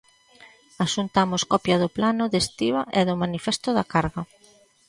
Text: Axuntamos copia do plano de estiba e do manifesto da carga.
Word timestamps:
Axuntamos 0.85 1.41
copia 1.53 1.77
do 1.81 1.89
plano 1.97 2.23
de 2.31 2.39
estiba 2.45 2.81
e 2.99 3.01
do 3.07 3.15
manifesto 3.23 3.69
da 3.77 3.85
carga. 3.93 4.21